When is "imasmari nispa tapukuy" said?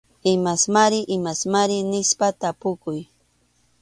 1.15-3.01